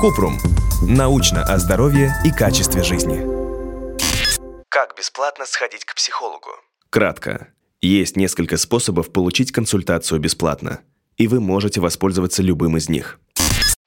[0.00, 0.38] Купрум.
[0.82, 3.20] Научно о здоровье и качестве жизни.
[4.70, 6.48] Как бесплатно сходить к психологу?
[6.88, 7.48] Кратко.
[7.82, 10.80] Есть несколько способов получить консультацию бесплатно,
[11.18, 13.20] и вы можете воспользоваться любым из них.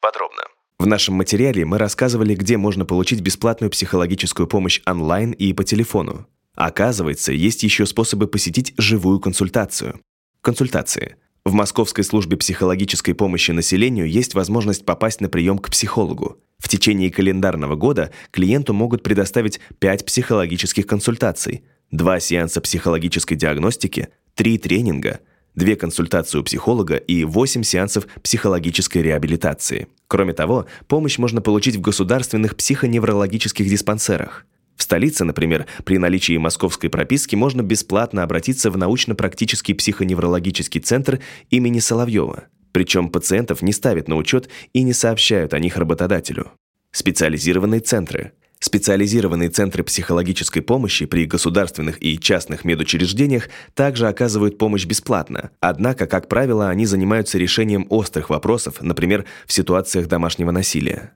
[0.00, 0.42] Подробно.
[0.80, 6.26] В нашем материале мы рассказывали, где можно получить бесплатную психологическую помощь онлайн и по телефону.
[6.56, 10.00] Оказывается, есть еще способы посетить живую консультацию.
[10.40, 11.16] Консультации.
[11.44, 16.38] В Московской службе психологической помощи населению есть возможность попасть на прием к психологу.
[16.58, 24.58] В течение календарного года клиенту могут предоставить 5 психологических консультаций, 2 сеанса психологической диагностики, 3
[24.58, 25.20] тренинга,
[25.54, 29.88] 2 консультации у психолога и 8 сеансов психологической реабилитации.
[30.08, 34.44] Кроме того, помощь можно получить в государственных психоневрологических диспансерах.
[34.80, 41.20] В столице, например, при наличии московской прописки можно бесплатно обратиться в научно-практический психоневрологический центр
[41.50, 42.44] имени Соловьева.
[42.72, 46.52] Причем пациентов не ставят на учет и не сообщают о них работодателю.
[46.92, 48.32] Специализированные центры.
[48.58, 56.26] Специализированные центры психологической помощи при государственных и частных медучреждениях также оказывают помощь бесплатно, однако, как
[56.26, 61.12] правило, они занимаются решением острых вопросов, например, в ситуациях домашнего насилия.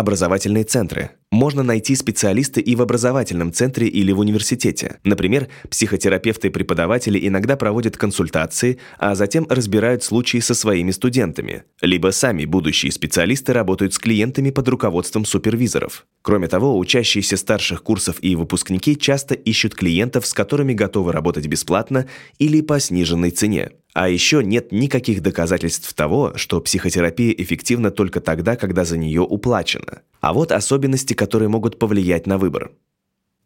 [0.00, 1.10] Образовательные центры.
[1.30, 4.96] Можно найти специалиста и в образовательном центре или в университете.
[5.04, 11.64] Например, психотерапевты и преподаватели иногда проводят консультации, а затем разбирают случаи со своими студентами.
[11.82, 16.06] Либо сами будущие специалисты работают с клиентами под руководством супервизоров.
[16.22, 22.06] Кроме того, учащиеся старших курсов и выпускники часто ищут клиентов, с которыми готовы работать бесплатно
[22.38, 23.72] или по сниженной цене.
[24.00, 30.00] А еще нет никаких доказательств того, что психотерапия эффективна только тогда, когда за нее уплачено.
[30.22, 32.72] А вот особенности, которые могут повлиять на выбор.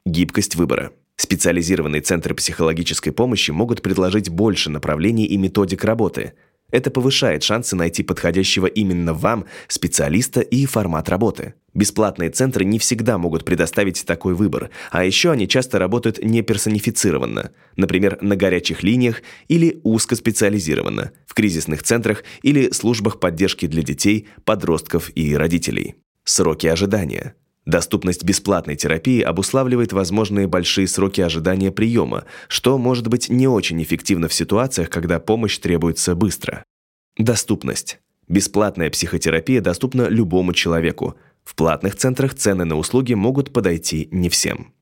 [0.06, 0.92] Гибкость выбора.
[1.16, 6.34] Специализированные центры психологической помощи могут предложить больше направлений и методик работы.
[6.70, 11.55] Это повышает шансы найти подходящего именно вам специалиста и формат работы.
[11.75, 17.51] Бесплатные центры не всегда могут предоставить такой выбор, а еще они часто работают не персонифицированно,
[17.77, 25.11] например, на горячих линиях или узкоспециализированно, в кризисных центрах или службах поддержки для детей, подростков
[25.17, 25.96] и родителей.
[26.23, 27.34] Сроки ожидания.
[27.67, 34.29] Доступность бесплатной терапии обуславливает возможные большие сроки ожидания приема, что может быть не очень эффективно
[34.29, 36.63] в ситуациях, когда помощь требуется быстро.
[37.17, 37.98] Доступность.
[38.29, 44.72] Бесплатная психотерапия доступна любому человеку, в платных центрах цены на услуги могут подойти не всем.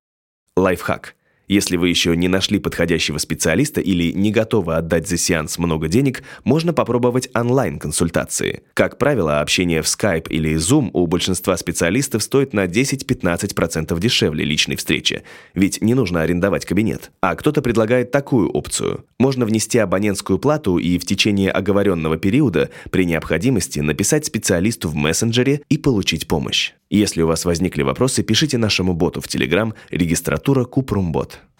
[0.56, 1.16] Лайфхак.
[1.52, 6.22] Если вы еще не нашли подходящего специалиста или не готовы отдать за сеанс много денег,
[6.44, 8.62] можно попробовать онлайн-консультации.
[8.72, 14.76] Как правило, общение в Skype или Zoom у большинства специалистов стоит на 10-15% дешевле личной
[14.76, 17.10] встречи, ведь не нужно арендовать кабинет.
[17.20, 19.04] А кто-то предлагает такую опцию.
[19.18, 25.60] Можно внести абонентскую плату и в течение оговоренного периода при необходимости написать специалисту в мессенджере
[25.68, 26.72] и получить помощь.
[26.88, 31.41] Если у вас возникли вопросы, пишите нашему боту в Telegram регистратура Купрумбот.